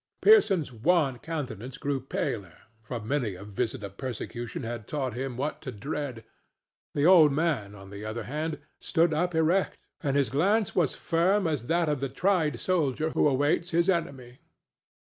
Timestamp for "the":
6.95-7.05, 7.91-8.03, 11.99-12.09